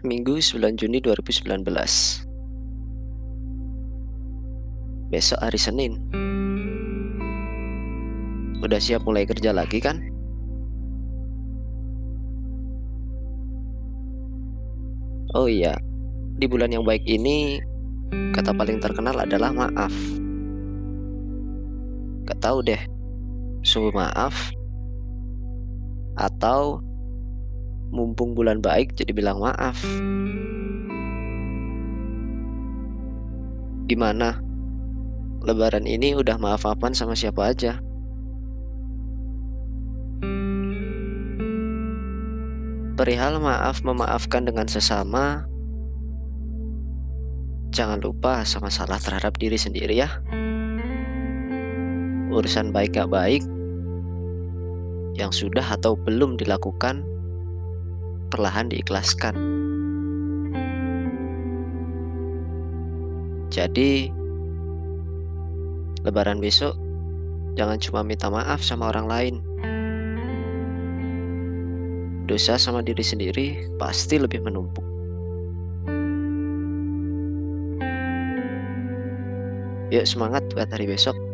[0.00, 1.60] Minggu 9 Juni 2019
[5.12, 6.00] Besok hari Senin
[8.64, 10.00] Udah siap mulai kerja lagi kan?
[15.36, 15.76] Oh iya,
[16.40, 17.60] di bulan yang baik ini
[18.32, 19.92] kata paling terkenal adalah maaf.
[22.24, 22.80] Gak tahu deh,
[23.64, 24.52] sungguh maaf
[26.16, 26.84] atau
[27.90, 29.78] mumpung bulan baik jadi bilang maaf.
[33.90, 34.38] Gimana?
[35.42, 37.82] Lebaran ini udah maaf-maafan sama siapa aja?
[43.00, 45.48] Perihal maaf memaafkan dengan sesama,
[47.72, 50.20] jangan lupa sama salah terhadap diri sendiri ya.
[52.28, 53.42] Urusan baik gak baik,
[55.16, 57.00] yang sudah atau belum dilakukan,
[58.30, 59.34] perlahan diikhlaskan.
[63.50, 64.14] Jadi,
[66.06, 66.78] lebaran besok,
[67.58, 69.34] jangan cuma minta maaf sama orang lain
[72.30, 74.86] dosa sama diri sendiri pasti lebih menumpuk.
[79.90, 81.29] Yuk semangat buat hari besok.